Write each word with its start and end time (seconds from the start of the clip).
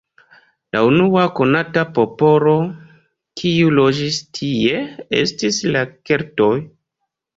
La 0.75 0.79
unua 0.91 1.25
konata 1.39 1.83
popolo, 1.97 2.55
kiuj 3.41 3.69
loĝis 3.81 4.19
tie, 4.39 4.83
estis 5.23 5.61
la 5.77 5.85
keltoj. 6.11 6.53